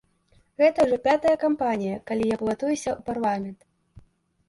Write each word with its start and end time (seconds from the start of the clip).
Гэта 0.61 0.85
ўжо 0.87 0.97
пятая 1.07 1.35
кампанія, 1.45 2.01
калі 2.09 2.23
я 2.33 2.41
балатуюся 2.43 2.89
ў 2.97 3.11
парламент. 3.15 3.59